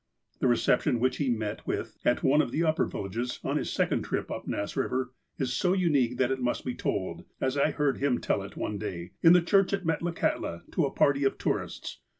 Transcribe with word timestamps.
The 0.39 0.47
reception 0.47 0.99
which 0.99 1.17
he 1.17 1.29
met 1.29 1.67
with 1.67 1.95
at 2.03 2.23
one 2.23 2.41
of 2.41 2.49
the 2.51 2.63
upper 2.63 2.85
villages, 2.87 3.39
on 3.43 3.57
his 3.57 3.71
second 3.71 4.03
trij) 4.03 4.35
up 4.35 4.47
Nass 4.47 4.73
Eiver, 4.73 5.09
is 5.37 5.53
so 5.53 5.73
unique, 5.73 6.17
that 6.17 6.31
it 6.31 6.39
must 6.41 6.65
be 6.65 6.73
told, 6.73 7.23
as 7.39 7.55
I 7.55 7.69
heard 7.69 7.99
him 7.99 8.19
tell 8.19 8.41
it 8.41 8.57
one 8.57 8.79
day, 8.79 9.11
in 9.21 9.33
the 9.33 9.43
church 9.43 9.73
at 9.73 9.85
Metlakahtla, 9.85 10.71
to 10.71 10.85
a 10.87 10.91
party 10.91 11.23
of 11.23 11.37
tourists. 11.37 11.99